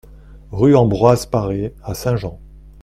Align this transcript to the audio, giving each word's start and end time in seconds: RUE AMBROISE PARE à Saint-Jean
RUE 0.51 0.75
AMBROISE 0.75 1.27
PARE 1.27 1.73
à 1.83 1.93
Saint-Jean 1.93 2.39